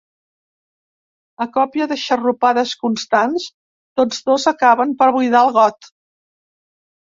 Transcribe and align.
A 1.43 1.45
còpia 1.57 1.87
de 1.91 1.97
xarrupades 2.03 2.71
constants, 2.85 3.45
tots 4.01 4.25
dos 4.31 4.49
acaben 4.53 4.97
per 5.03 5.11
buidar 5.19 5.45
el 5.51 5.55
got. 5.61 5.93